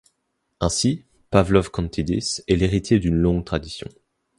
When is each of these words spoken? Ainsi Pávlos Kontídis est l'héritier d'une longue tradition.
Ainsi 0.59 1.05
Pávlos 1.29 1.69
Kontídis 1.71 2.41
est 2.47 2.55
l'héritier 2.55 2.97
d'une 2.97 3.17
longue 3.17 3.45
tradition. 3.45 3.87